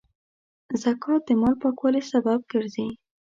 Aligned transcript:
زکات 0.83 1.21
د 1.27 1.29
مال 1.41 1.55
پاکوالي 1.61 2.01
سبب 2.11 2.39
ګرځي. 2.51 2.87